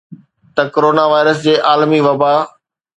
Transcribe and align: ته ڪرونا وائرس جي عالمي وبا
ته 0.55 0.61
ڪرونا 0.73 1.03
وائرس 1.11 1.37
جي 1.45 1.53
عالمي 1.69 1.99
وبا 2.07 2.33